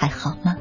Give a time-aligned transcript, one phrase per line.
[0.00, 0.56] 还好吗？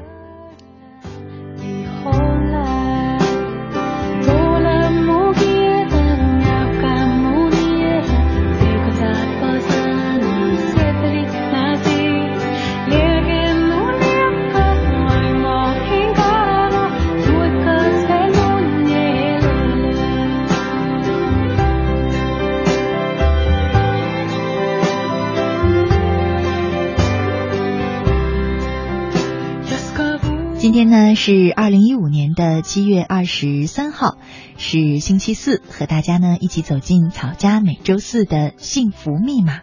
[31.22, 34.17] 是二零一五年的七月二十三号，
[34.58, 39.59] 是星期四，和大家呢一起走进草家每周四的幸福密码。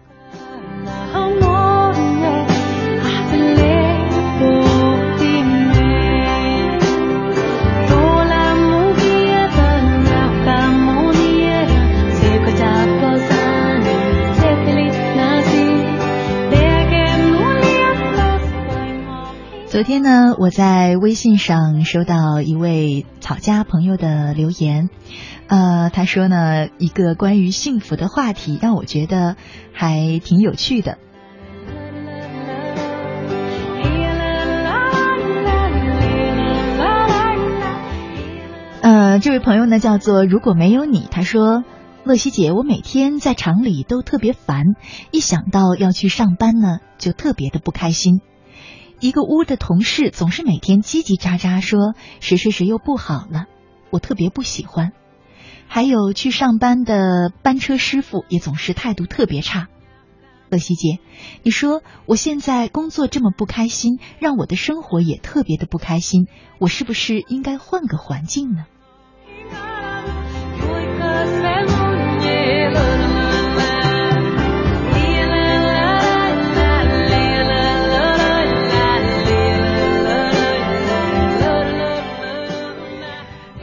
[19.76, 24.88] 昨天呢，我在微信上收到一位草家朋友的留言，
[25.48, 29.36] 呃，他说呢，一个关于幸福的话题让我觉得
[29.74, 30.96] 还挺有趣的。
[38.80, 41.64] 呃，这位朋友呢叫做如果没有你，他说，
[42.02, 44.64] 乐西姐，我每天在厂里都特别烦，
[45.10, 48.22] 一想到要去上班呢，就特别的不开心。
[49.00, 53.46] 一个屋的同事总是每天叽叽喳喳说谁谁谁又不好了，
[53.90, 54.92] 我特别不喜欢。
[55.68, 59.68] 还有去上班的班车师傅也总是态度特别差。
[60.48, 61.00] 乐西姐，
[61.42, 68.64] 你说我现在工作这么不开心，让我的生活也特别的不开心，我是不是应该换个环境呢？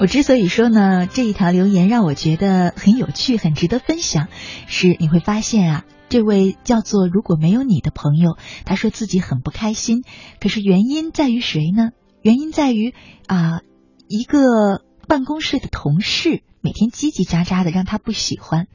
[0.04, 4.28] 我之所以说呢，这一条留言让我觉得很有趣、很值得分享，
[4.68, 10.04] 是你会发现啊，这位叫做如果没有你的朋友，他说自己很不开心，
[10.42, 11.92] 可是原因在于谁呢？
[12.22, 12.94] 原因在于
[13.28, 13.62] 啊，
[14.10, 18.68] 一个办公室的同事每天叽叽喳喳的让他不喜欢，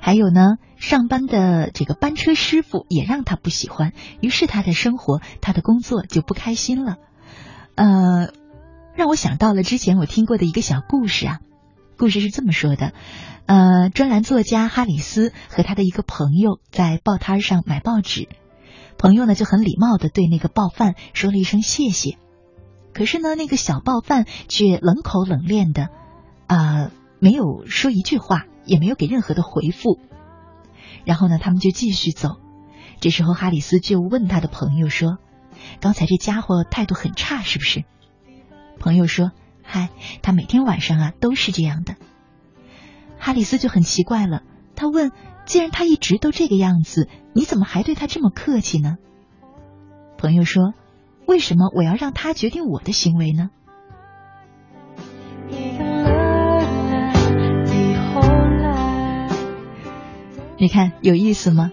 [0.00, 6.96] 还有呢，上班的这个班车师傅也让他不喜欢，于是他的生活、他的工作就不开心了，
[7.76, 8.30] 呃。
[8.96, 11.40] 让我想到了之前我听过的一个小故事啊，
[11.98, 12.94] 故事是这么说的：
[13.44, 18.26] 呃，专栏作家哈里斯和他的一个朋友在报摊上买报纸，
[18.96, 22.16] 朋友呢就很礼貌的对那个报贩说了一声谢谢，
[22.94, 25.90] 可是呢那个小报贩却冷口冷面的，
[26.46, 30.00] 啊，没有说一句话，也没有给任何的回复，
[31.04, 32.38] 然后呢他们就继续走，
[32.98, 35.18] 这时候哈里斯就问他的朋友说
[35.80, 37.84] ：“刚才这家伙态度很差，是不是？”
[38.78, 39.32] 朋友说
[39.62, 39.90] ：“嗨，
[40.22, 41.96] 他每天晚上啊都是这样的。”
[43.18, 44.42] 哈里斯就很奇怪了，
[44.74, 45.10] 他问
[45.46, 48.96] ：“既然他一直都这个样子，你怎么还对他这么客气呢？”
[50.18, 50.74] 朋友说
[51.26, 53.50] ：“为什么我要让他决定我的行为呢？”
[60.58, 61.70] 你看有意思吗？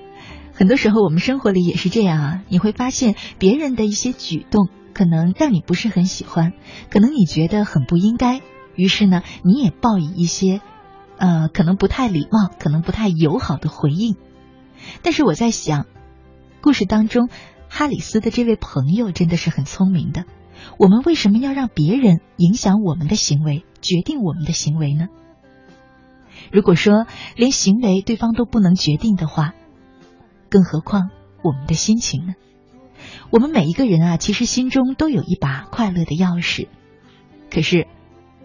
[0.53, 4.69] 很多时候我们生活里也是这样啊，你会发现别人的一些举动。
[4.93, 6.53] 可能让你不是很喜欢，
[6.89, 8.41] 可能你觉得很不应该，
[8.75, 10.61] 于是呢，你也报以一些，
[11.17, 14.15] 呃，可能不太礼貌、可能不太友好的回应。
[15.01, 15.85] 但是我在想，
[16.61, 17.29] 故事当中
[17.69, 20.25] 哈里斯的这位朋友真的是很聪明的。
[20.77, 25.07] 我们为什么要让别人影响我们的行为，决定我们的行为呢？
[26.51, 27.05] 如果说
[27.35, 29.53] 连行为对方都不能决定的话，
[30.49, 31.09] 更何况
[31.43, 32.33] 我们的心情呢？
[33.33, 36.67] 我们每一个人啊，其实心中都有一把快乐的钥匙，
[37.49, 37.87] 可是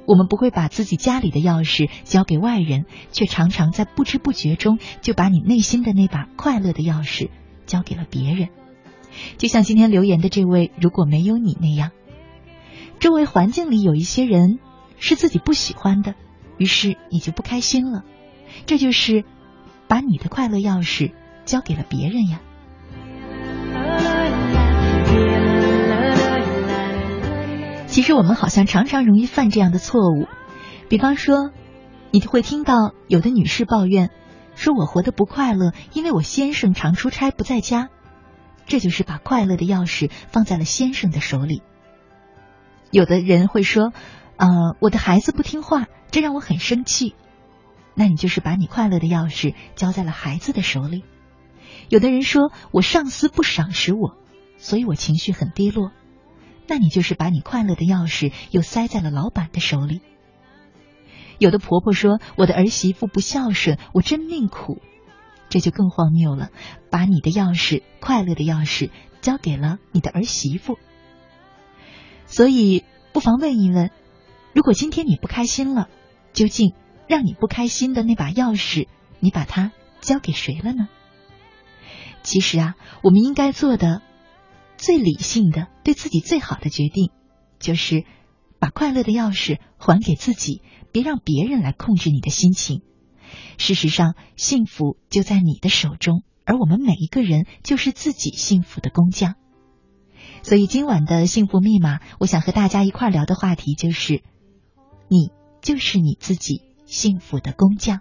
[0.07, 7.29] 我们不会把自己家里的钥匙交给外人，却常常在不知不觉中就把你内心的那把快乐的钥匙
[7.67, 8.49] 交给了别人。
[9.37, 11.91] 就像今天留言的这位，如果没有你那样，
[12.99, 14.59] 周围环境里有一些人
[14.97, 16.15] 是自己不喜欢的，
[16.57, 18.05] 于是你就不开心了，
[18.65, 19.27] 这就是
[19.87, 21.13] 把你的快乐钥匙
[21.45, 22.41] 交给了别人呀。
[27.99, 30.29] 其实我们好像常常容易犯这样的错误，
[30.89, 31.51] 比方说，
[32.13, 34.11] 你就会听到有的女士抱怨，
[34.55, 37.89] 说我活得不快乐，因为我先生常出差不在家，
[38.67, 41.61] 这就是把快乐的钥匙放在了先生的手里。
[42.93, 43.93] 有的人会说，
[44.37, 44.47] 呃，
[44.79, 47.17] 我的孩子不听话，这让我很生气，
[47.95, 51.03] 那你就是把你快乐的钥匙交在了孩子的手里。
[51.89, 54.17] 有的人说我上司不赏识我，
[54.57, 55.91] 所以我情绪很低落。
[56.69, 60.03] 那你就是把你快乐的钥匙又塞在了老板的手里。
[61.39, 64.83] 有的婆婆说我的儿媳妇不孝顺，我真命苦，
[65.49, 66.51] 这就更荒谬了。
[66.91, 68.91] 把你的钥匙，快乐的钥匙
[69.23, 70.79] 交给了你的儿媳妇。
[72.27, 73.91] 所以不妨问一问：
[74.53, 75.89] 如果今天你不开心了，
[76.35, 76.75] 究竟
[77.07, 78.89] 让你不开心的那把钥匙，
[79.21, 80.89] 你把它交给谁了呢？
[82.23, 84.03] 其实啊，我们应该做的。
[84.79, 87.11] 最理性的、对自己最好的决定，
[87.59, 88.05] 就是
[88.59, 92.81] 把快乐的钥匙还给自己，别让别人来控制你的心情。
[93.59, 99.35] 事实上，幸福就在你的手中，而我们每一个人就是自己幸福的工匠。
[100.43, 104.23] 所以，今晚的幸福密码，我想和大家一块聊的话题就是：
[105.09, 105.31] 你
[105.61, 108.01] 就是你自己幸福的工匠。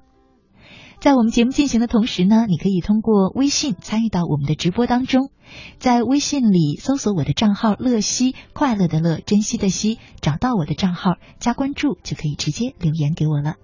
[0.99, 5.29] 在我们节目进行的同时呢，你可以通过微信参与到我们的直播当中，
[5.77, 13.55] 在微信里搜索我的账号“乐西”，快乐的乐，珍惜的惜，找到我的账号加关注，就可以直接留言给我了。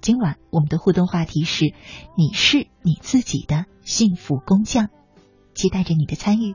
[0.00, 1.74] 今晚我们的互动话题是：
[2.16, 4.88] 你是你自己的幸福工匠，
[5.54, 6.54] 期待着你的参与。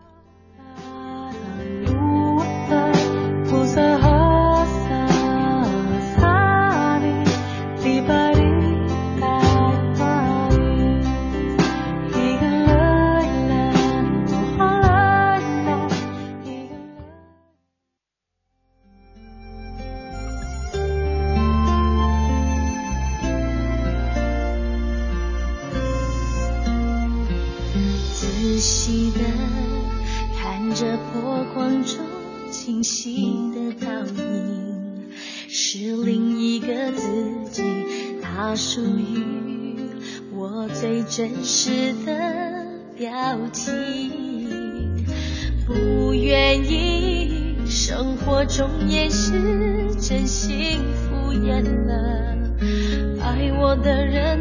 [41.22, 42.66] 真实的
[42.98, 45.06] 表情，
[45.68, 52.36] 不愿意生活中掩饰真心敷衍了
[53.22, 54.41] 爱我的人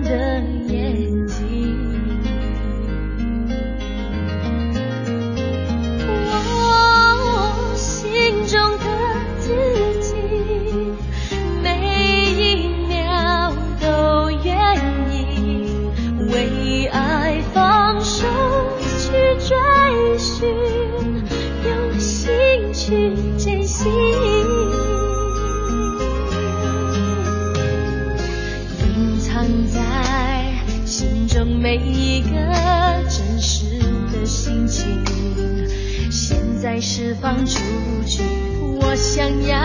[33.40, 33.64] 时
[34.12, 35.02] 的心情，
[36.10, 37.58] 现在释放出
[38.06, 38.22] 去。
[38.80, 39.56] 我想要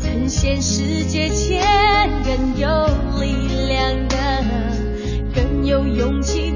[0.00, 1.66] 呈现世界前
[2.24, 2.68] 更有
[3.20, 4.16] 力量的。
[5.34, 6.55] 更有勇气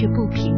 [0.00, 0.49] 却不平。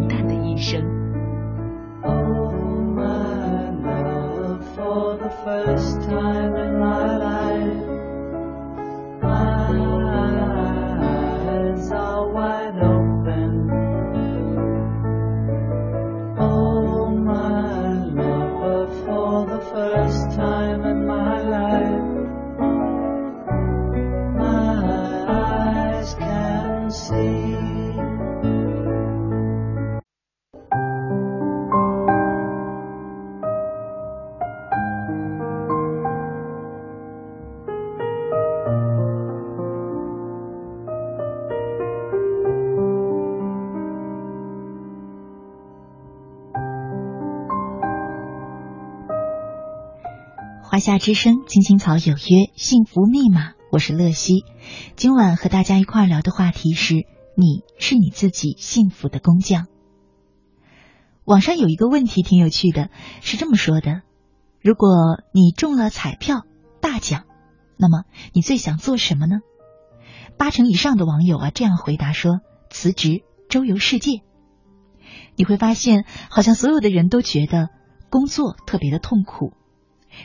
[50.82, 54.44] 夏之声，青青草有约，幸福密码，我是乐西。
[54.96, 59.68] 今晚和大家一块聊的话题是：你是你自己幸福的工匠。
[61.22, 64.02] 网上有一个问题挺有趣的，是这么说的：
[64.60, 64.88] 如果
[65.32, 66.46] 你中了彩票
[66.80, 67.26] 大奖，
[67.76, 69.36] 那么你最想做什么呢？
[70.36, 74.22] 八成以上的网友啊这样回答说：辞职，周游世界。
[75.36, 77.68] 你会发现，好像所有的人都觉得
[78.10, 79.52] 工作特别的痛苦。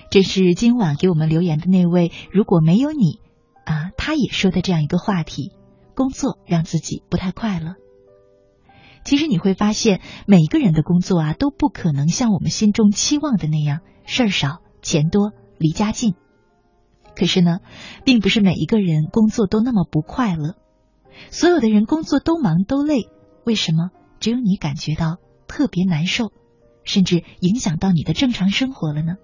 [0.10, 3.20] 这是今晚给我们留言的那位，如果没有你，
[3.66, 5.52] 啊，他也说的这样一个话题：
[5.96, 7.76] 工作让自己不太快乐。
[9.04, 16.16] 其实你会发现，每一个人的工作啊，都不可能像我们心中期望的那样，事儿少、钱多、离家近。
[17.16, 17.60] 可是呢，
[18.04, 20.56] 并不是每一个人工作都那么不快乐。
[21.32, 23.10] 所有的人工作都忙都累，
[23.46, 23.90] 为什么
[24.20, 25.18] 只有你感觉到
[25.48, 26.32] 特别难受，
[26.84, 29.16] 甚至影响到你的正常生活了呢？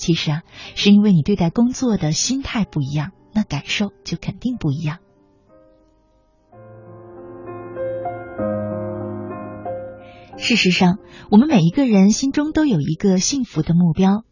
[0.00, 0.42] 其实啊，
[0.74, 4.98] 是因为你对待工作的心态不一样，那感受就肯定不一样。
[10.38, 10.96] 事实上，
[11.30, 14.24] 我们每一个人心中都有一个幸福的目标。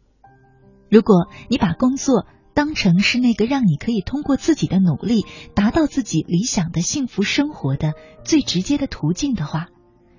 [0.89, 5.23] 如果你把工作当成是那个让你可以通过自己的努力
[5.53, 9.67] 达到自己理想的幸福生活的最直接的途径的话，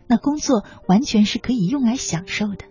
[0.06, 2.69] 那工作完全是可以用来享受的。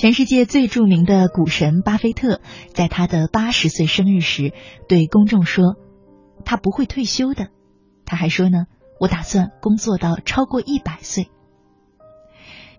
[0.00, 2.40] 全世界最著名的股神巴菲特，
[2.72, 4.54] 在他的八十岁生日时，
[4.88, 5.76] 对公众说
[6.42, 7.48] ：“他不会退休的。”
[8.06, 8.64] 他还说呢
[8.98, 11.28] ：“我打算工作到超过一百岁。”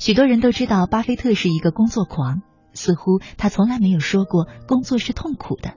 [0.02, 2.42] 许多人都知道，巴菲特是一个工作狂，
[2.74, 5.76] 似乎他从来没有说过工作是痛苦的。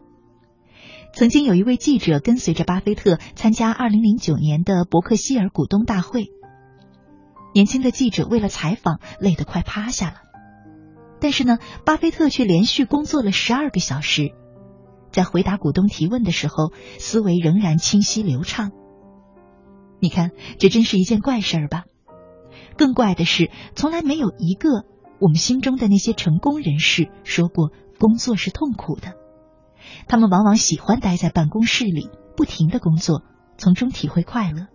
[1.13, 6.29] 曾经有一位记者跟随着巴菲特参加二零零九年的伯克希尔股东大会，
[7.53, 10.24] 年轻的记者为了采访，累得快趴下了。
[11.25, 14.35] 但是呢，巴菲特却连续工作了十二个小时，
[15.11, 18.73] 在回答股东提问的时候，思维仍然清晰流畅。
[20.01, 21.85] 你看，这真是一件怪事儿吧？
[22.77, 24.85] 更怪的是，从来没有一个
[25.19, 29.15] 我们心中的那些成功人士说过工作是痛苦的。
[30.07, 33.23] 他们往往喜欢待在办公室里，不停的工作，
[33.57, 34.67] 从中体会快乐。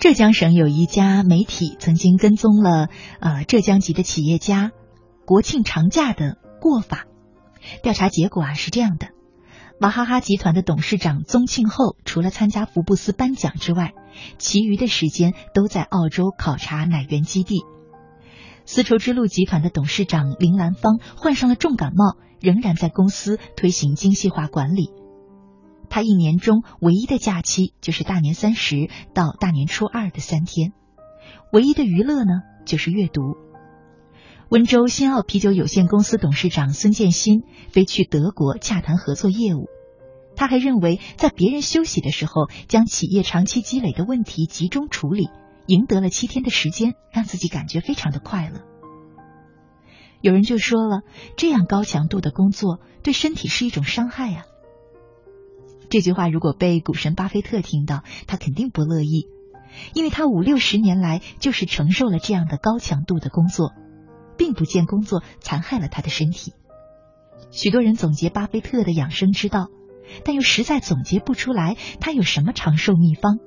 [0.00, 2.88] 浙江省有一家媒体曾经跟踪了
[3.20, 4.72] 呃浙江籍的企业家
[5.26, 7.04] 国庆长假的过法，
[7.82, 9.08] 调查结果啊是这样的：
[9.78, 13.92] 娃哈哈集团的董事长宗庆后除了参加福布斯颁奖之外，
[14.38, 17.66] 其余的时间都在澳洲考察奶源基地。
[18.64, 24.90] 丝绸之路集团的董事长林兰芳患上了重感冒，仍然在公司推行精细化管理。
[25.90, 30.72] 他一年中唯一的假期就是大年三十到大年初二的三天，
[31.52, 33.36] 唯一的娱乐呢就是阅读。
[34.48, 39.68] 温州新奥啤酒有限公司董事长孙建新飞去德国洽谈合作业务，
[40.36, 45.28] 他还认为在别人休息的时候，将企业长期积累的问题集中处理，
[45.66, 48.60] 赢得了七天的时间，让自己感觉非常的快乐。
[50.20, 51.02] 有人就说了，
[51.36, 54.44] 这样高强度的工作对身体是一种伤害呀。
[55.90, 59.28] 这句话如果被股神巴菲特听到，他肯定不乐意。
[59.94, 63.72] 因为他五六十年来就是承受了这样的高强度的工作，
[64.36, 66.54] 并不见工作残害了他的身体。
[67.50, 69.68] 许多人总结巴菲特的养生之道，
[70.24, 73.38] 但又实在总结不出来他有什么长寿秘方。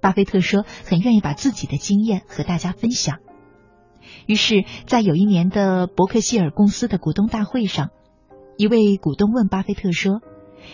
[0.00, 3.18] 巴菲特说，很愿意把自己的经验和大家分享。
[4.26, 7.90] 于是，在有一年的伯克希尔公司的股东大会上，
[8.56, 10.20] 一位股东问巴菲特说：“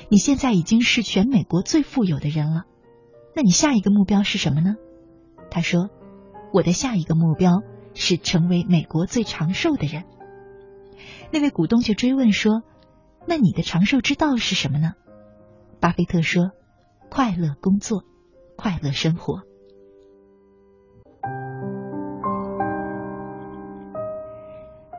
[0.09, 2.64] 你现在已经是全美国最富有的人了。”
[3.35, 4.76] 那你下一个目标是什么呢？
[5.50, 5.90] 他说
[6.52, 7.62] ：“我的下一个目标
[7.95, 10.04] 是成为美国最长寿的人。”
[11.33, 12.62] 那位股东就追问说
[13.26, 14.92] ：“那你的长寿之道是什么呢？”
[15.80, 16.50] 巴菲特说
[17.11, 18.02] ：“快乐工作，
[18.57, 19.42] 快乐生活。”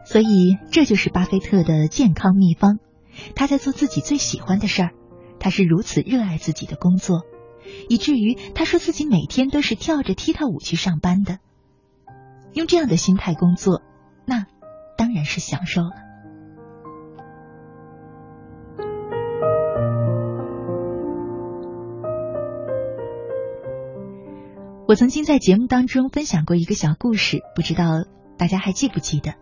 [0.06, 2.80] 所以，这就是巴菲特的健康秘方。
[3.36, 4.92] 他在做自己最喜欢的事儿，
[5.40, 7.22] 他是如此热爱自己的工作。
[7.88, 11.38] 以至于他说自己每天都是跳着踢踏舞去上班的，
[12.54, 13.82] 用这样的心态工作，
[14.26, 14.46] 那
[14.98, 15.92] 当然是享受了。
[24.88, 27.86] 我曾经在节目当中分享过一个小故事，不知道
[28.40, 29.36] 大家还记不记得？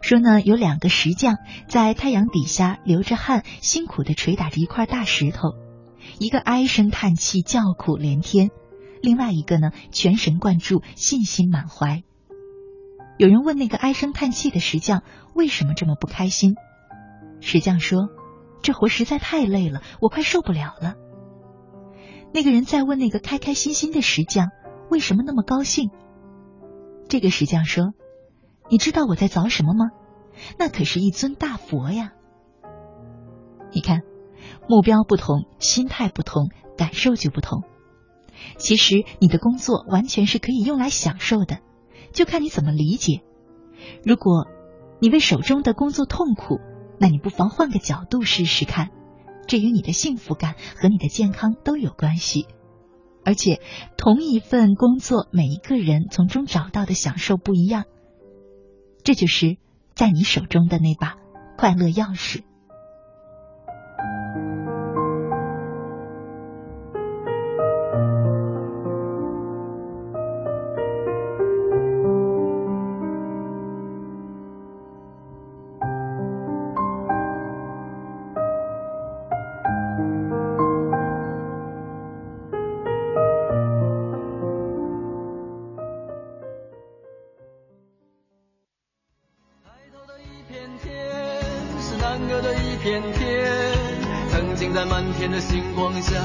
[0.00, 1.36] 说呢，有两个石匠
[1.68, 5.50] 在太阳底下流着汗，辛苦的捶打着一块大石头。
[6.18, 8.50] 一个唉声叹气、叫苦连天，
[9.02, 12.02] 另外一个呢全神贯注、信心满怀。
[13.18, 15.02] 有人问那个唉声叹气的石匠
[15.34, 16.54] 为什么这么不开心，
[17.40, 18.08] 石匠说
[18.62, 20.94] ：“这活实在太累了，我快受不了了。”
[22.32, 24.48] 那个人再问那个开开心心的石匠
[24.88, 25.90] 为什么那么高兴，
[27.08, 27.92] 这个石匠说
[28.70, 29.90] ：“你知道我在凿什么吗？
[30.58, 32.12] 那可是一尊大佛呀！
[33.72, 34.02] 你看。”
[34.68, 37.64] 目标不同，心态不同，感受就不同。
[38.56, 41.58] 其实你的工作完全是可以用来享受的，
[42.12, 43.20] 就看你怎么理解。
[44.04, 44.46] 如果
[45.00, 46.60] 你为手中的工作痛苦，
[46.98, 48.90] 那你不妨换个角度试试看，
[49.46, 52.46] 这与你的幸福感和你的健康都有关系。
[53.24, 53.60] 而且
[53.96, 57.84] 同一份工作，每一个人从中找到的享受不一样，
[59.02, 59.56] 这就是
[59.94, 61.16] 在你手中的那把
[61.56, 62.42] 快乐钥匙。
[95.80, 96.19] 光下。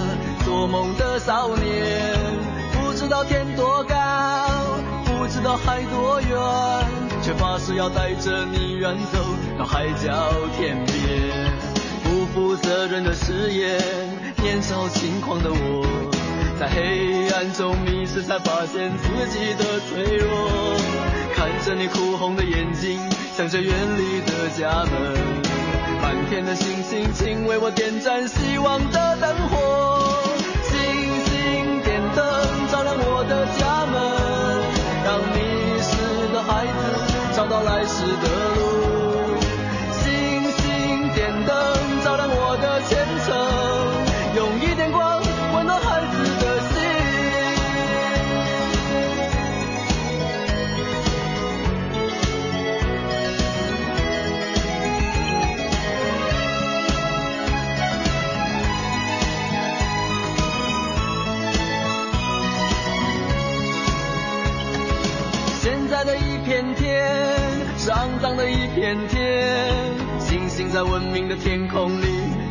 [68.75, 69.73] 天天，
[70.19, 72.07] 星星在文明的天空里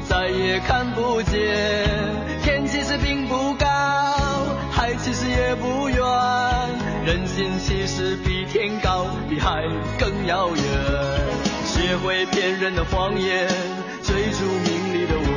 [0.09, 1.39] 再也看不见。
[2.43, 3.67] 天其实并不高，
[4.73, 5.99] 海其实也不远。
[7.05, 9.65] 人心其实比天高，比海
[9.99, 10.65] 更遥远。
[11.67, 13.47] 学会骗人的谎言，
[14.03, 15.29] 追逐名利的我，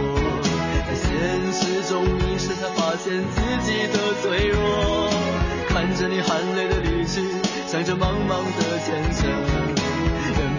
[0.87, 5.09] 在现实中迷失才发现自己的脆弱。
[5.67, 7.27] 看着你含泪的离去，
[7.67, 9.76] 想着茫茫的前程。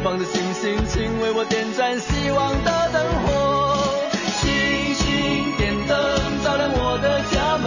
[0.03, 4.09] 放的星星请为我点盏希望的灯火。
[4.39, 5.97] 星星点灯
[6.45, 7.67] 照亮我的家门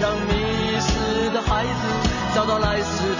[0.00, 0.32] 让迷
[0.80, 1.82] 失的孩子
[2.34, 3.14] 找到来时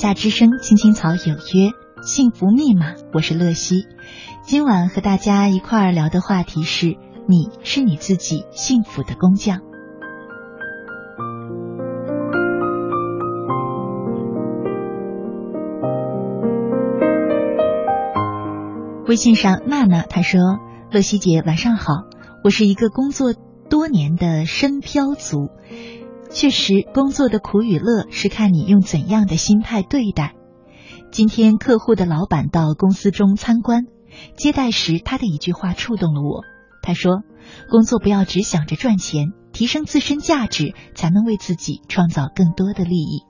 [0.00, 1.72] 夏之声，青青草有约，
[2.04, 3.88] 幸福密码，我是乐西。
[4.44, 9.58] 今晚和大家一块儿聊的话题是：你是你自己幸福的工匠。
[19.08, 20.40] 微信上娜娜她说
[20.94, 22.04] ：“乐西姐晚上好，
[22.44, 23.34] 我是一个工作
[23.68, 25.50] 多年的深漂族。
[26.30, 30.34] 确实，工作的苦与乐是看你用怎样的心态对待。
[31.10, 33.84] 今天客户的老板到公司中参观，
[34.36, 36.42] 接待时他的一句话触动了我。
[36.82, 37.22] 他说
[37.70, 43.22] ：“工作不要只想着赚钱，提升自身价值，才能为自己创造更多的利益。”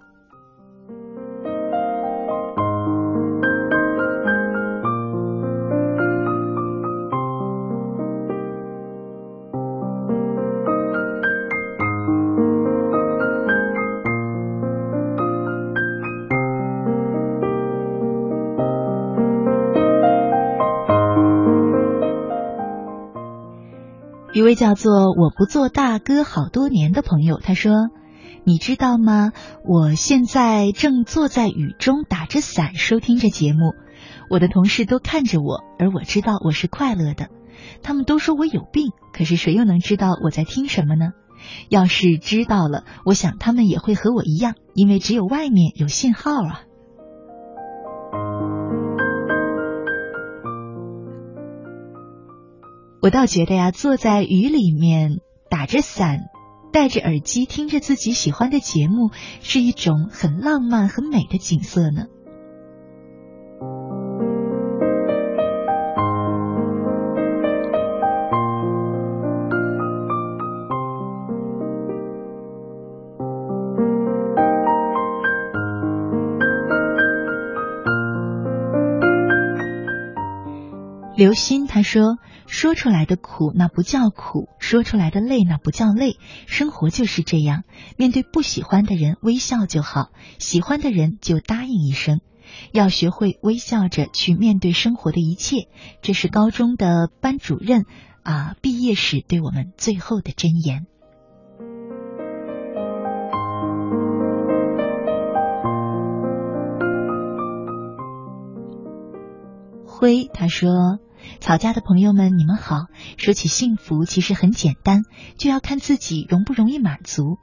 [24.48, 27.90] 位叫做“我不做大哥好多年”的朋友，他说
[28.44, 29.32] ：“你知道吗？
[29.62, 33.74] 我现在正坐在雨中打着伞收听着节目，
[34.30, 37.28] 我的同事都看着我，而我知道我是快乐的。
[37.82, 41.11] 他们都说我有病，可是谁又能知道我在听什么呢？
[41.68, 46.62] 要是知道了，我想他们也会和我一样，因为只有外面有信号啊。”
[53.08, 56.24] 我倒觉得呀，坐在雨里面打着伞，
[56.74, 62.04] 戴着耳机听着自己喜欢的节目，是一种很浪漫、很美的景色呢。
[81.18, 86.16] 刘鑫他说：“说出来的苦那不叫苦，说出来的累那不叫累。
[86.46, 87.64] 生活就是这样，
[87.96, 92.20] 面对不喜欢的人微笑就好，喜欢的人就答应一声。
[92.70, 95.66] 要学会微笑着去面对生活的一切。
[96.02, 97.85] 这是高中的班主任
[98.22, 100.87] 啊毕业时对我们最后的箴言。”
[109.85, 111.00] 辉他说。
[111.40, 112.87] 草家的朋友们，你们好。
[113.16, 115.02] 说起幸福，其实很简单，
[115.37, 117.38] 就要看自己容不容易满足。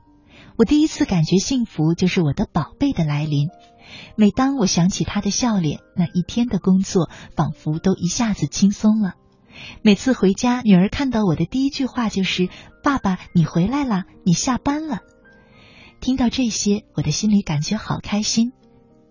[0.58, 3.50] 我第一次感觉幸福，就是我的宝贝的来临。
[4.16, 9.14] 每当我想起他的笑脸，那一天的工作仿佛都一下子轻松了。
[9.82, 12.50] 每次回家，女儿看到我的第一句话就是
[12.84, 15.00] ：“爸爸，你回来了，你下班了。”
[16.02, 18.52] 听到这些，我的心里感觉好开心。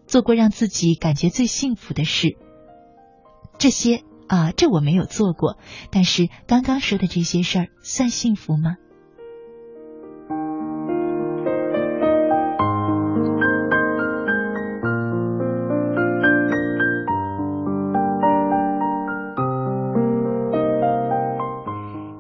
[0.07, 2.37] 做过让自己感觉最幸福的事，
[3.59, 4.03] 这些。
[4.27, 5.59] 啊，这我没有做过，
[5.91, 8.77] 但是刚刚说的这些事儿算幸福吗？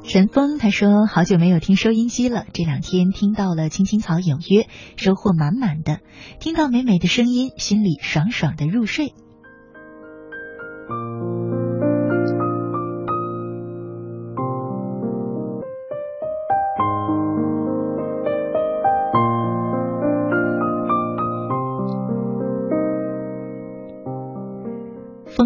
[0.07, 5.99] 陈峰他说：“好久没有听收音机了，这两天听到了青青草有约，收获满满的。
[6.39, 9.13] 听到美美的声音，心里爽爽的入睡。”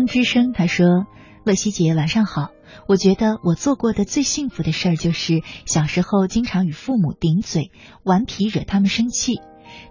[0.09, 1.07] 之声他说
[1.45, 2.49] ：“乐西姐晚上好，
[2.89, 7.71] 我觉得我做过的最幸福的事儿就是小时候经常与父母顶嘴、
[8.03, 9.41] 顽皮惹他们生气，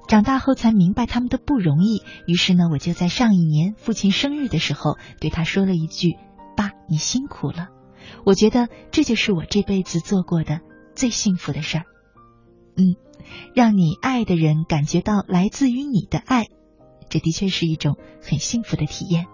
[0.10, 2.02] 长大后才明白他们的不容易。
[2.26, 6.18] 于是呢，我就在上一年父亲生日的时候对他说了一句
[6.58, 7.70] ：‘爸，你辛苦了。’
[8.26, 10.60] 我觉得这就是我这辈子做过的
[10.96, 11.84] 最幸福的事儿。
[12.76, 12.96] 嗯，
[13.54, 16.46] 让你爱的人感觉到来自于你的爱，
[17.10, 19.26] 这的确是一种很幸福的体验。”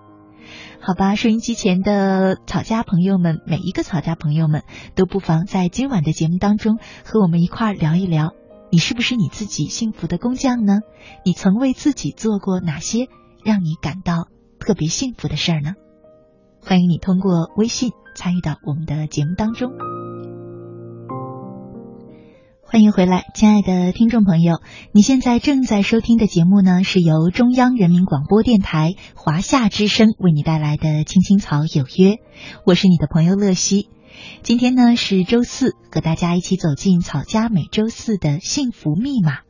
[0.80, 4.64] 好吧，收音机前的草家朋友们，每一个草家朋友们
[4.96, 8.34] 都不妨在今晚的节目当中和我们一块儿聊一聊，
[8.72, 10.80] 你是不是你自己幸福的工匠呢？
[11.26, 13.08] 你曾为自己做过哪些
[13.44, 14.28] 让你感到
[14.60, 15.74] 特别幸福的事儿呢？
[16.62, 19.72] 欢迎你通过微信参与到我们的节目当中。
[22.74, 24.60] 欢迎回来，亲爱的听众朋友，
[24.94, 32.16] 你现在正在收听的节目呢，是由中央人民广播电台华夏之声为你带来的《青青草有约》，
[32.66, 33.90] 我是你的朋友乐西。
[34.42, 39.42] 今天呢是周四，和大家一起走进草家每周四的幸福密码。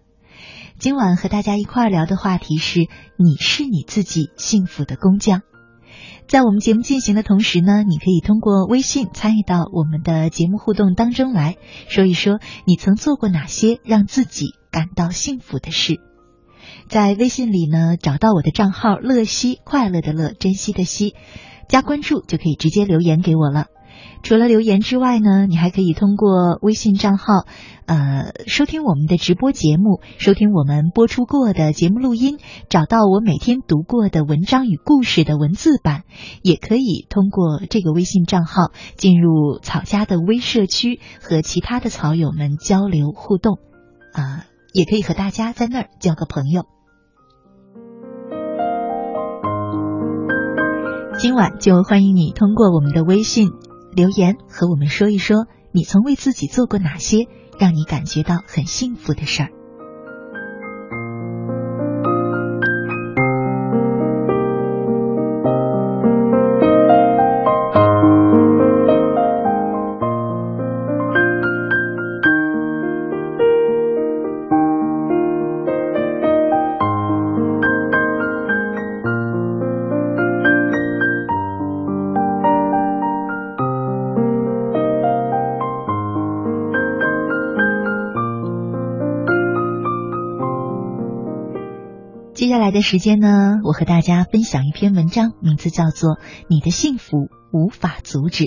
[0.77, 2.81] 今晚和大家一块儿聊的话题是：
[3.15, 5.43] 你是你自己幸福的工匠。
[6.27, 11.57] 在我们节目进行的同时呢，你可以通过微信参与到我们的节目互动当中来，
[11.87, 15.99] 说一说你曾做过哪些让自己感到幸福的事。
[16.87, 21.13] 在微信里呢，找到我的账号“乐西”，快乐的乐，珍惜的惜，
[21.69, 23.67] 加关注就可以直接留言给我了。
[24.21, 27.45] 除了留言之外呢，你还可以通过微信账号，
[27.85, 32.37] 呃，收听我们的直播节目，收听我们播出过的节目录音，
[32.69, 36.03] 找到我每天读过的文章与故事的文字版，
[36.41, 43.59] 也可以通过这个微信账号进入草家的微社区，和其他的草友们交流互动，
[44.13, 46.63] 啊，也可以和大家在那儿交个朋友。
[51.19, 53.49] 今晚就欢迎你通过我们的微信。
[53.95, 57.27] 留言和我们说一说，你曾为自己做过哪些
[57.59, 59.49] 让你感觉到很幸福的事儿。
[92.83, 96.11] 时间呢，我和大家分享一篇文章，名字叫做
[96.49, 98.43] 《你的幸福无法阻止》。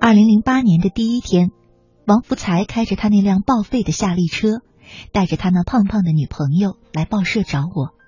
[0.00, 1.50] 二零零八年的第一天，
[2.06, 4.62] 王福才开着他那辆报废的夏利车，
[5.12, 8.01] 带着他那胖胖的女朋友来报社找我。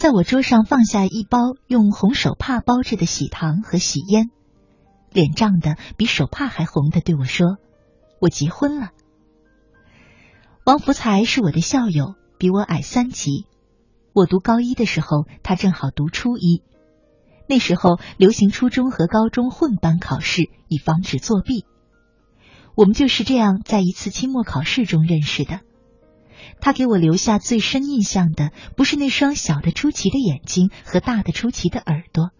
[0.00, 4.30] 在我桌上放下一包用红手帕包着的喜糖和喜烟，
[5.12, 7.58] 脸涨得比手帕还红的对我说
[8.18, 8.92] ：“我结婚了。”
[10.64, 13.44] 王福才是我的校友，比我矮三级。
[14.14, 16.62] 我读高一的时候，他正好读初一。
[17.46, 21.66] 那时候流行初中和高中混班考试，以防止作弊。
[22.74, 25.60] 我们就是这样在一次期末考试中认识的。
[26.60, 32.30] 他给我留下最深印象的，不是那双小的出奇的眼睛和大的出奇的耳朵，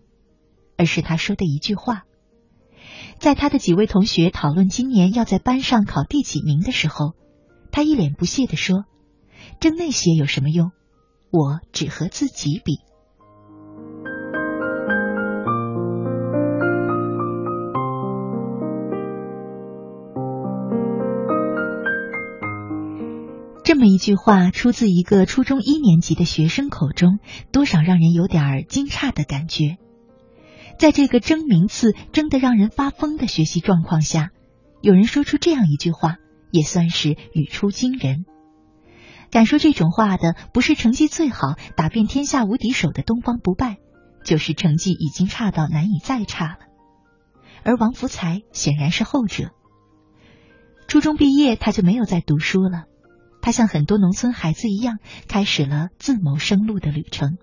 [0.76, 2.04] 而是他说的一句话。
[3.18, 7.14] 在他的几位同学讨论今年要在班上考第几名的时候，
[7.70, 8.84] 他一脸不屑地说
[9.60, 10.70] ：“争那些有什么用？
[11.30, 12.78] 我只和自己比。”
[23.70, 27.20] 这么一句话出自一个初中一年级的学生口中，
[27.52, 29.76] 多少让人有点惊诧的感觉。
[30.76, 34.30] 在这个争名次争得让人发疯的学习状况下，
[34.80, 36.16] 有人说出这样一句话，
[36.50, 38.24] 也算是语出惊人。
[39.30, 43.76] 敢说这种话的，不是成绩最好、打遍天下无敌手的东方不败，
[44.24, 46.58] 就是成绩已经差到难以再差了。
[47.62, 49.52] 而王福才显然是后者。
[50.88, 52.86] 初中毕业，他就没有再读书了。
[53.42, 54.98] 他像很多农村孩子一样，
[55.28, 57.38] 开始了自谋生路的旅程。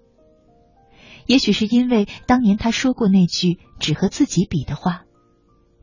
[1.26, 5.04] 也许是因为当年他说过那句只和自己比的话，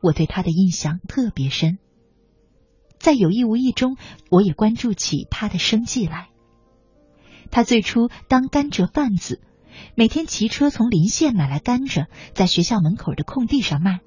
[0.01, 1.77] 我对他的印象特别深。
[2.97, 3.97] 在有意无意中，
[4.31, 6.29] 我也关注起他的生计来。
[7.51, 9.39] 他最初当甘蔗贩子，
[9.95, 13.99] 每天骑车从临县买来甘蔗，在学校门口的空地上卖。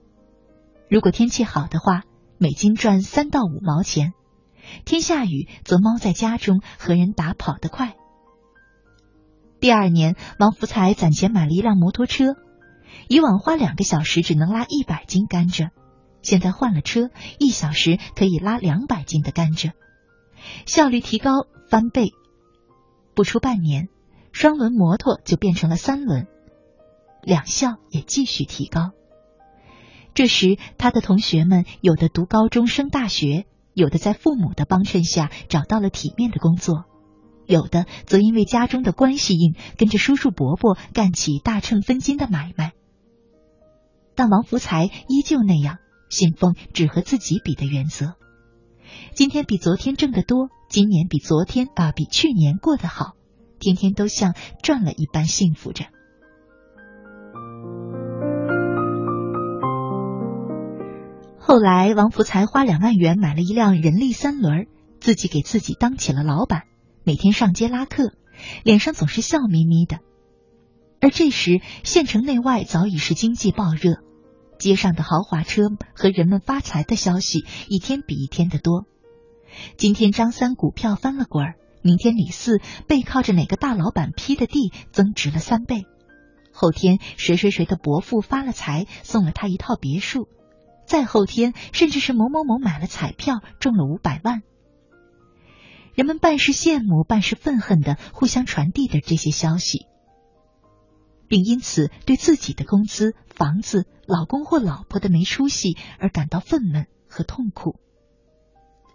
[0.90, 2.02] 如果天气好的话，
[2.38, 4.10] 每斤赚三到五毛钱；
[4.84, 7.94] 天下雨，则猫在家中和人打跑得快。
[9.60, 12.36] 第二年，王福才攒钱买了一辆摩托车，
[13.08, 15.70] 以往花两个小时只能拉一百斤甘蔗，
[16.22, 19.72] 现在换了车，一小时可以拉两百斤的甘蔗，
[20.64, 22.12] 效率提高翻倍。
[23.14, 23.88] 不出半年，
[24.30, 26.28] 双轮摩托就变成了三轮，
[27.22, 28.92] 两效也继续提高。
[30.14, 33.46] 这时，他的同学们有的读高中升大学，
[33.78, 36.84] 有的在父母的帮衬下找到了体面的工作。
[37.46, 42.72] 有的则因为家中的关系硬，跟着叔叔伯伯干起大秤分金的买卖。
[44.16, 45.78] 但王福才依旧那样
[46.10, 48.14] 信奉只和自己比的原则。
[49.14, 53.12] 今天比昨天挣得多，今年比昨天啊比去年过得好，
[53.60, 55.84] 天天都像赚了一般幸福着。
[61.48, 64.66] 后来，王福才花两万元买了一辆人力三轮，
[65.00, 66.64] 自己给自己当起了老板。
[67.04, 68.12] 每天上街拉客，
[68.64, 70.00] 脸上总是笑眯眯的。
[71.00, 73.94] 而这时，县城内外早已是经济爆热，
[74.58, 75.62] 街上的豪华车
[75.94, 78.84] 和人们发财的消息一天比一天的多。
[79.78, 85.86] 今天张三股票翻了滚儿，明天李四背靠着哪个大老板批的地增值了三倍，
[86.52, 90.28] 后天谁谁谁的伯父发了财，送了他一套别墅，
[90.88, 94.42] 再后天甚至是某某某买了彩票中了五百万。
[95.94, 99.86] 人们半是羡慕，半是愤恨的互相传递的这些消息，
[101.28, 107.78] 并因此对自己的工资、房子、老公或老婆的没出息而感到愤懑和痛苦。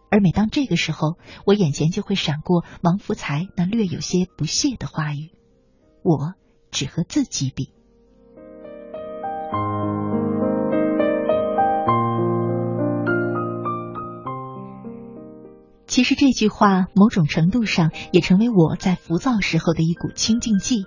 [0.09, 5.31] 而每当这个时候，我眼前就会闪过王福才那略有些不屑的话语
[6.03, 6.33] ：“我
[6.71, 7.73] 只和自己比。”
[15.93, 20.85] 其实这句话某种程度上也成为我在浮躁时候的一股清静剂。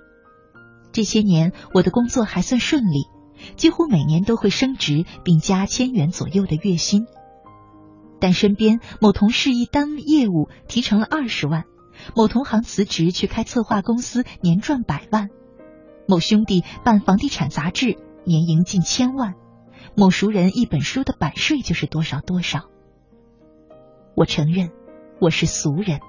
[0.90, 3.04] 这些年我的工作还算顺利，
[3.54, 7.06] 几乎每年都会升职并加千元左右的月薪。
[8.18, 11.66] 但身边某同事一单业务提成了二十万，
[12.16, 15.28] 某同行辞职去开策划公司年赚百万，
[16.08, 19.34] 某兄弟办房地产杂志年盈近千万，
[19.94, 22.64] 某熟人一本书的版税就是多少多少。
[24.16, 24.72] 我承认。
[25.18, 26.00] 我是俗人，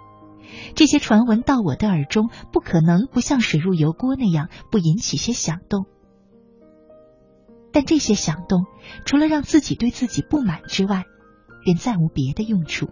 [0.75, 5.85] 这些传闻到我的耳中，不可能不像水入油锅那样不引起些响动。
[7.71, 8.65] 但这些响动，
[9.05, 11.05] 除了让自己对自己不满之外，
[11.63, 12.89] 便再无别的用处。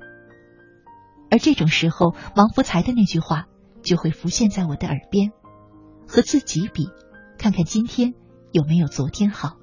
[1.29, 3.47] 而这种时候，王福才的那句话
[3.81, 5.31] 就会浮现在我的耳边：
[6.07, 6.89] 和自己比，
[7.37, 8.13] 看看今天
[8.51, 9.57] 有没有昨天好。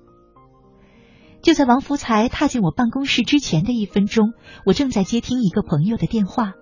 [1.43, 4.32] 就在王福才踏进我办公室之前的一分钟，
[4.64, 6.53] 我正在接听一个朋友的电话。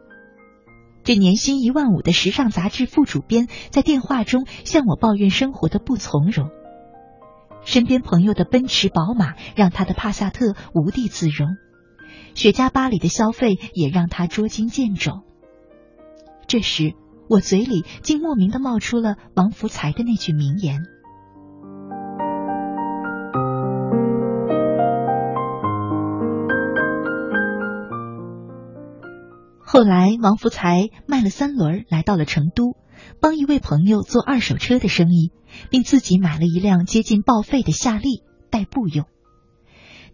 [1.05, 6.51] 这年薪一万五的时尚杂志副主编在电话中向我抱怨生活的不从容。
[7.63, 11.57] 身边朋友的奔驰、宝马让他的帕萨特无地自容，
[12.35, 15.21] 雪茄吧里的消费也让他捉襟见肘。
[16.47, 16.95] 这时，
[17.29, 20.85] 我嘴里竟莫名的冒出了王福才的那句名言。
[29.73, 32.77] 后来，王福才卖了三轮，来到了成都，
[33.21, 35.31] 帮一位朋友做二手车的生意，
[35.71, 39.07] 并自己买了一辆接近报废的夏利代步用。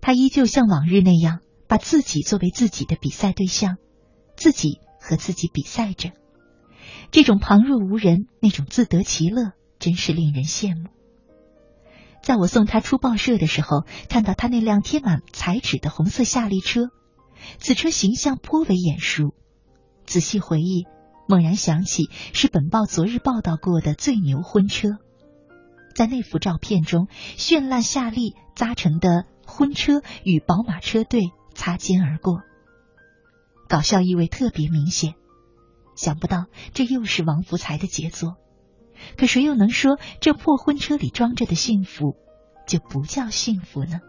[0.03, 3.79] 他依旧像往日那样，把自己作为自己的比赛对象，
[4.37, 6.11] 自己和自己比赛着。
[7.11, 10.91] 这种旁若无人，那种自得其乐，真是令人羡慕。
[12.23, 16.91] 在我送他出报社的时候，看到他那辆贴满彩纸的红色夏利车，
[17.59, 19.33] 此车形象颇为眼熟。
[20.07, 20.87] 仔细回忆，
[21.29, 24.99] 猛然想起是本报昨日报道过的最牛婚车。
[25.95, 32.43] 在那幅照片中，绚烂夏利扎成的婚车与宝马车队擦肩而过，
[33.69, 35.15] 搞笑意味特别明显。
[35.97, 38.37] 想不到这又是王福才的杰作，
[39.17, 42.17] 可谁又能说这破婚车里装着的幸福
[42.67, 44.01] 就不叫幸福呢？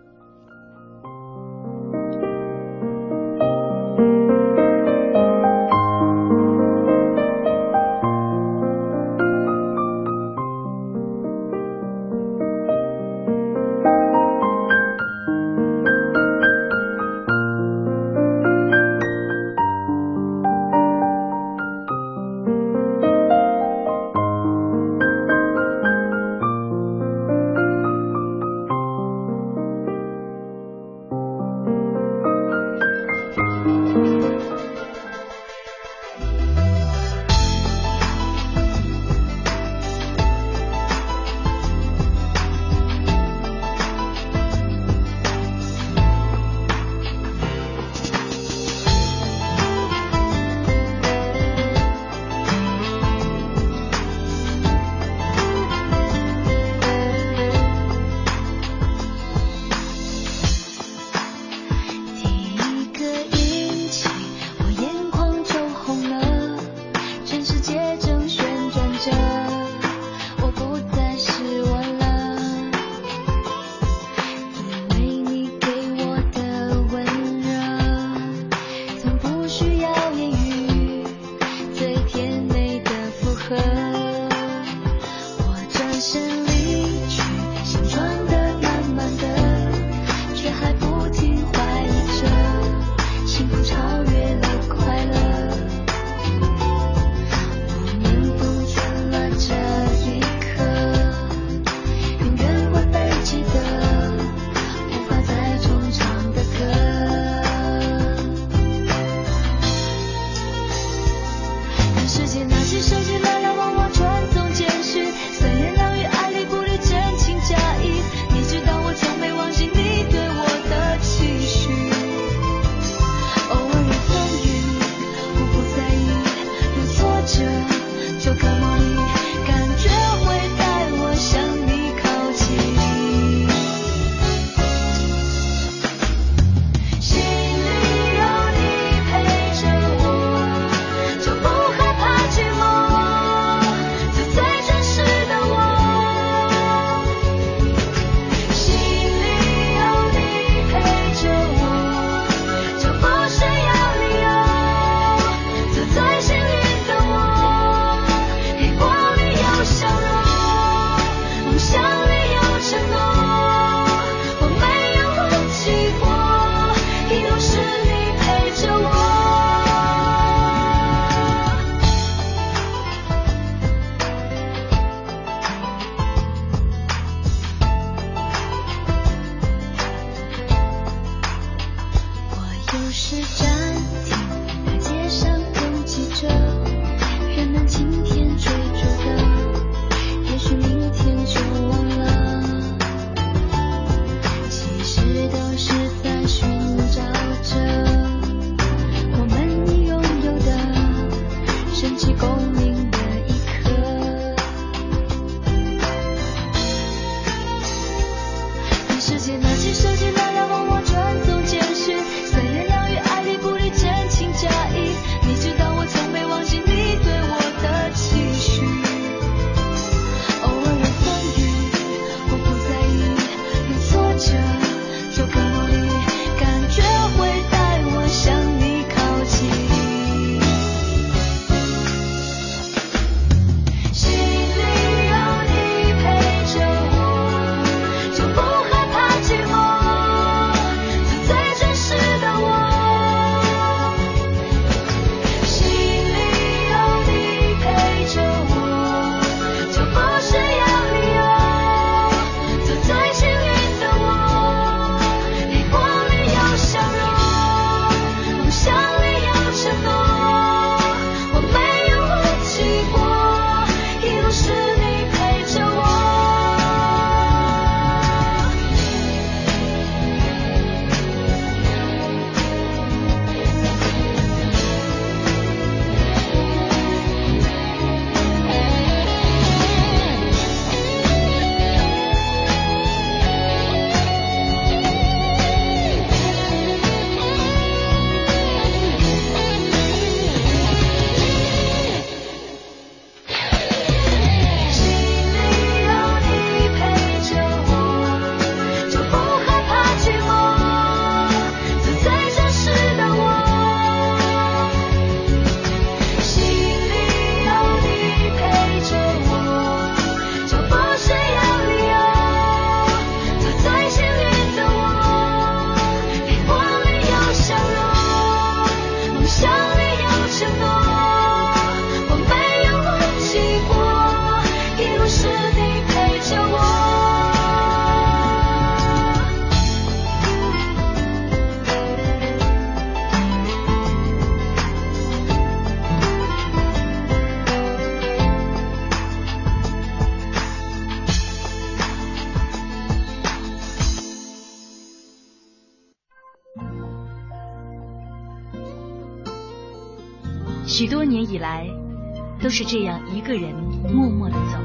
[352.47, 353.53] 都是这样一个人
[353.93, 354.57] 默默的走，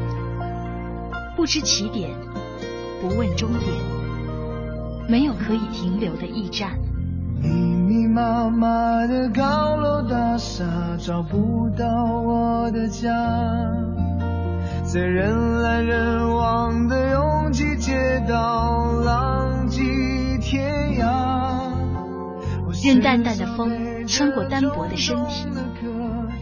[1.35, 2.09] 不知起点，
[3.01, 3.63] 不问终点，
[5.09, 6.79] 没有可以停留的驿站。
[7.43, 10.65] 密密麻麻的高楼大厦，
[10.97, 11.85] 找不到
[12.25, 13.11] 我的家。
[14.85, 19.83] 在人来人往的拥挤街道，浪迹
[20.41, 21.73] 天涯。
[22.85, 25.49] 任淡淡的风穿过单薄的身体，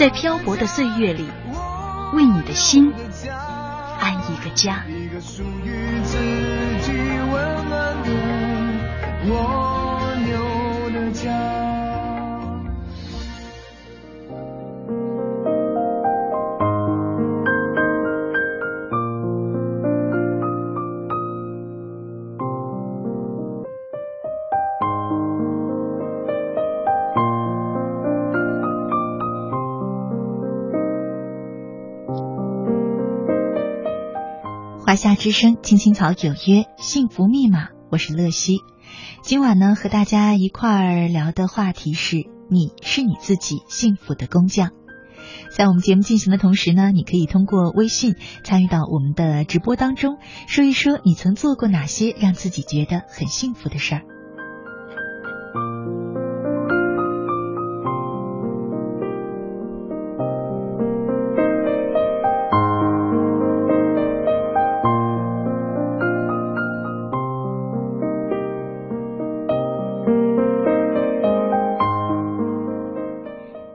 [0.00, 1.28] 在漂泊的岁月里，
[2.14, 2.90] 为你的心
[3.98, 4.82] 安一个家。
[4.88, 6.16] 一个属于自
[6.80, 6.92] 己
[7.30, 8.08] 温暖的
[9.28, 9.79] 蜗
[35.00, 38.58] 夏之声，青青草有约，幸福密码，我是乐西。
[39.22, 44.72] 今晚呢，和大家一块儿聊的话题是：你是你自己幸福的工匠。
[45.56, 54.02] 在我们节目进行的同时呢，你可以通过微信参与到我们的直播当中，说一说你曾做过哪些让自己觉得很幸福的事儿。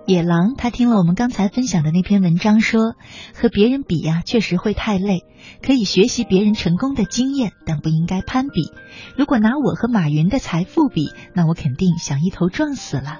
[0.07, 2.93] 野狼他听了我们刚才分享的那篇文章，说
[3.33, 5.25] 和别人比呀、确实会太累，
[5.65, 8.71] 可以学习别人成功的经验，但不应该攀比。
[9.17, 13.19] 如果拿我和马云的财富比，那我肯定想一头撞死了。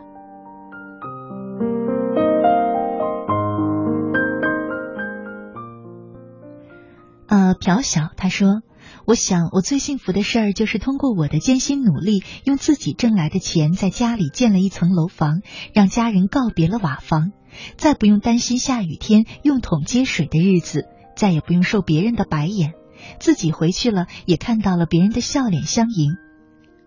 [7.27, 8.61] 呃，朴晓他说。
[9.07, 15.41] 我想，我最幸福的事儿就是通过我的艰辛努力，用自己挣来的钱在家里建了一层楼房，
[15.73, 17.31] 让家人告别了瓦房，
[17.77, 20.85] 再不用担心下雨天用桶接水的日子，
[21.15, 22.73] 再也不用受别人的白眼，
[23.19, 26.15] 自己回去了也看到了别人的笑脸相迎。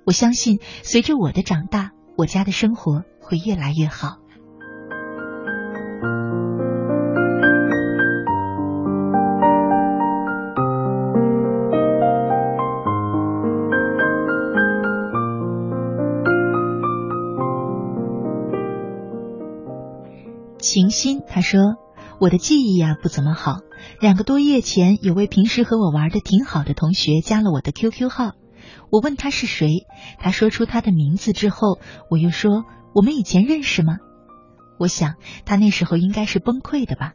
[0.05, 4.17] 我相信，随着我的长大，我家的生活会越来越好。
[20.71, 21.77] 晴心他说
[22.21, 23.61] ：“我的记忆呀、不怎么好。
[24.03, 28.33] 两个多月前，有位平时和我玩的挺好的同学加了我的 QQ 号。
[28.91, 29.87] 我问他是谁，
[30.19, 31.79] 他说出他的名字之后，
[32.11, 32.65] 我又说
[32.95, 33.97] 我们以前认识吗？
[34.79, 35.15] 我想
[35.47, 37.15] 他那时候应该是崩溃的吧。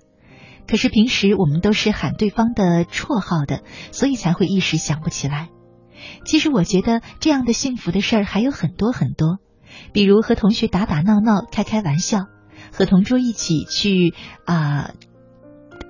[0.68, 5.50] 可是平时我们都是喊对方的绰号的，所以才会一时想不起来。
[6.26, 9.38] 其实我觉得这样的幸福的事儿还有很多很多，
[9.94, 12.26] 比如和同学打打闹闹、开开玩笑。”
[12.74, 14.16] 和同桌一起去
[14.46, 14.94] 啊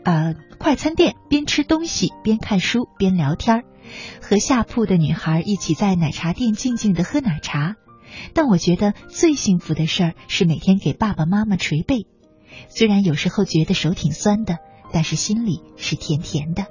[0.04, 3.62] 啊快餐店，边吃东西边看书边聊天儿；
[4.22, 7.76] 和下铺的女孩一起在奶茶店静静的喝奶茶。
[8.34, 12.06] 但我觉得最幸福的事儿是每天给爸爸妈妈捶背，
[12.68, 14.58] 虽然有时候觉得手挺酸的，
[14.92, 16.66] 但是心里是甜甜的。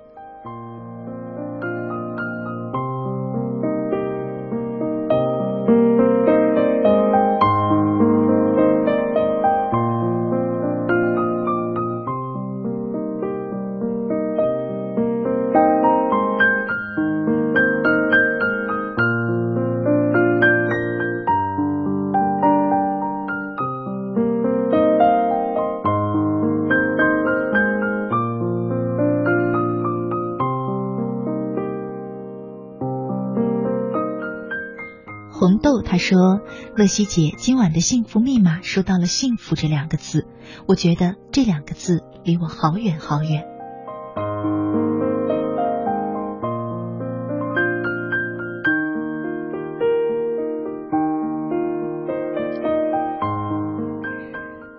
[36.03, 36.41] 说
[36.77, 40.27] ：“乐西姐，今晚的幸福密码说到了‘幸福’这两个字，
[40.67, 43.45] 我觉得这两个字离我好远好远。”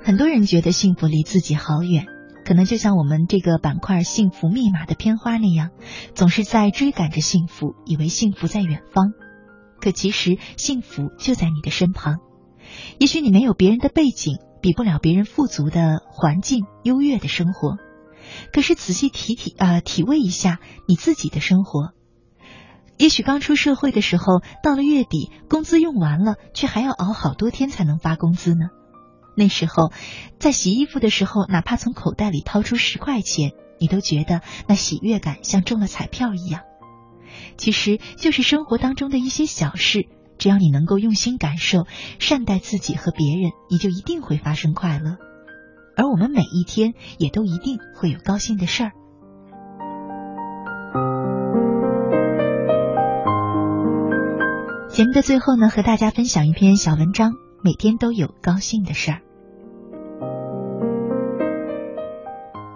[0.03, 2.07] 很多人觉得幸福离自己好远。
[2.45, 5.69] 可能就像我们这个板块“幸福密码”的片花那样，
[6.13, 9.13] 总是在追赶着幸福，以为幸福在远方，
[9.83, 12.19] 可其实幸福就在你的身旁。
[12.99, 17.77] 也许你没有别人的背景，比不了别人富足的环境、优越的生活，
[18.53, 21.91] 可是仔细体体啊体味一下你自己的生活。
[22.97, 28.69] 也许刚出社会的时候，到了月底，工资用完了，却还要熬好多天才能发工资呢。
[29.35, 29.91] 那时候，
[30.39, 36.61] 在洗衣服的时候，哪怕从口袋里掏出十块钱，你都觉得那喜悦感像中了彩票一样。
[37.57, 40.07] 其实就是生活当中的一些小事，
[40.37, 41.85] 只要你能够用心感受、
[42.19, 45.17] 善待自己和别人，你就一定会发生快乐。
[45.95, 48.91] 而我们每一天也都一定会有高兴的事儿。
[54.89, 57.33] 节目的最后呢，和大家分享一篇小文章。
[57.65, 59.21] 每天都有高兴的事儿。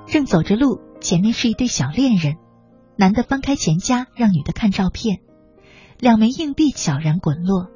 [0.06, 2.38] 正走着路，前面是一对小恋人，
[2.98, 5.20] 男的翻开钱夹，让女的看照片，
[6.00, 7.68] 两枚硬币悄然滚落，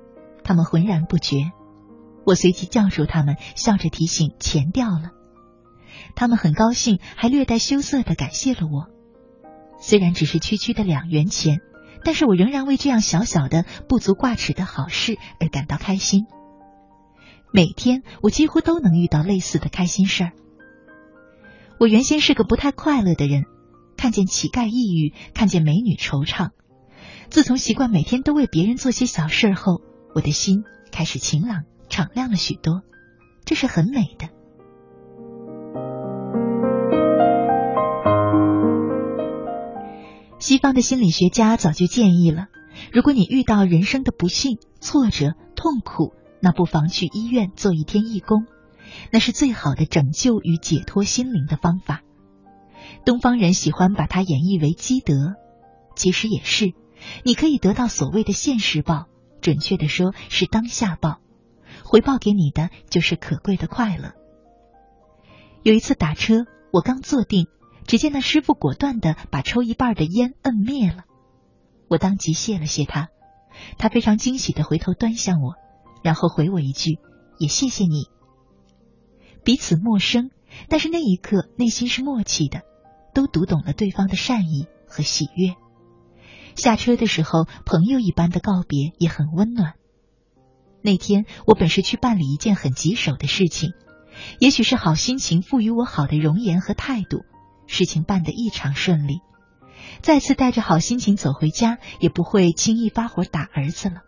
[0.44, 1.52] 他们浑然不觉。
[2.26, 5.12] 我随即叫住他们，笑着提醒钱掉了。
[6.16, 8.88] 他们很高兴，还略带羞涩的感谢了我。
[9.80, 11.60] 虽然只是区区的两元钱，
[12.04, 16.26] 但是我仍然为这样小小的不足挂齿的好事而感到开心。
[17.54, 20.32] 每天我几乎都能遇到类似的开心事儿。
[21.80, 23.46] 我原先是个不太快乐的人，
[24.02, 26.50] 看见乞丐抑郁，看见美女惆怅。
[27.30, 29.80] 自从习惯每天都为别人做些小事后，
[30.16, 32.82] 我的心开始晴朗敞亮了许多，
[33.46, 34.30] 这是很美的。
[40.40, 42.48] 西方的心理学家早就建议了，
[42.92, 48.48] 如果你遇到人生的不幸、挫折、痛苦，那不妨去医院做一天义工，
[49.12, 52.02] 那是最好的拯救与解脱心灵的方法。
[53.06, 55.36] 东方人喜欢把它演绎为积德，
[55.96, 56.74] 其实也是，
[57.24, 59.06] 你可以得到所谓的现世报，
[59.42, 61.20] 准确的说是当下报，
[61.84, 64.14] 回报给你的就是可贵的快乐。
[65.64, 67.48] 有一次打车，我刚坐定，
[67.86, 71.04] 只见那师傅果断的把抽一半的烟摁灭了，
[71.88, 73.10] 我当即谢了谢他，
[73.78, 75.56] 他非常惊喜的回头端详我。
[76.04, 76.98] 然后回我一句，
[77.38, 78.08] 也谢谢你。
[79.44, 80.32] 彼此陌生，
[80.68, 82.62] 但是那一刻内心是默契的，
[83.14, 85.56] 都读懂了对方的善意和喜悦。
[86.56, 89.74] 下车的时候，朋友一般的告别也很温暖。
[90.82, 93.74] 那天我本是去办理一件很棘手的事情，
[94.40, 97.20] 也许是好心情赋予我好的容颜和态度，
[97.68, 99.20] 事情办得异常顺利。
[100.02, 104.02] 再次带着好心情走回家，也不会轻易发火打儿子了。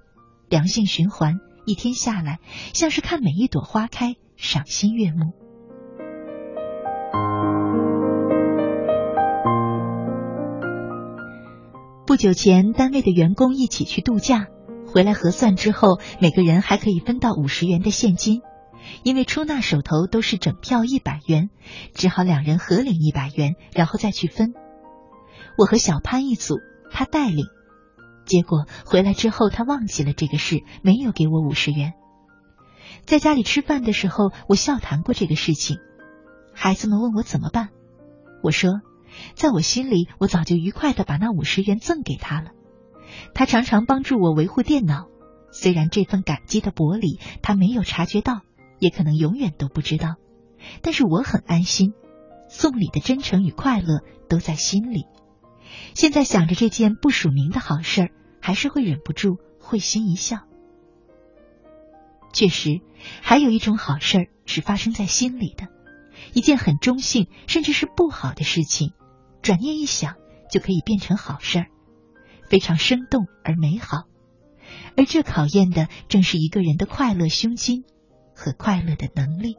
[0.50, 1.36] 良性循环。
[1.66, 2.40] 一天下来，
[2.74, 5.32] 像是看每一朵花开，赏心悦目。
[12.14, 14.46] 不久前，单位的员工一起去度假，
[14.86, 18.44] 回来核算之后，每个人还可以分到五十元的现金。
[19.02, 21.50] 因为出纳手头都是整票一百元，
[21.96, 24.54] 只好两人合领一百元，然后再去分。
[25.58, 26.58] 我和小潘一组，
[26.92, 27.48] 他带领。
[28.28, 31.94] 结果回来之后，他忘记了这个事，没有给我五十元。
[33.06, 35.78] 在家里吃饭的时候，我笑谈过这个事情。
[36.54, 37.70] 孩子们问我怎么办，
[38.44, 38.70] 我说，
[39.36, 42.52] 在我心里，我早就愉快的把那五十元赠给他了。
[43.34, 45.08] 他常常帮助我维护电脑，
[45.52, 48.42] 虽然这份感激的薄礼他没有察觉到，
[48.80, 50.16] 也可能永远都不知道，
[50.82, 51.94] 但是我很安心，
[52.50, 54.00] 送礼的真诚与快乐
[54.30, 55.06] 都在心里。
[55.94, 58.10] 现在想着这件不署名的好事儿，
[58.42, 60.40] 还是会忍不住会心一笑。
[62.32, 62.82] 确实，
[63.22, 65.68] 还有一种好事儿是发生在心里的，
[66.34, 68.94] 一件很中性甚至是不好的事情，
[69.44, 70.16] 转念一想
[70.50, 71.68] 就可以变成好事儿，
[72.50, 74.06] 非常生动而美好。
[74.96, 77.84] 而这考验的正是一个人的快乐胸襟
[78.34, 79.58] 和快乐的能力。